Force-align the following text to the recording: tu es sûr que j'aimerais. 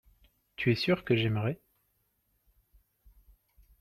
tu 0.55 0.71
es 0.71 0.75
sûr 0.75 1.03
que 1.05 1.15
j'aimerais. 1.15 1.61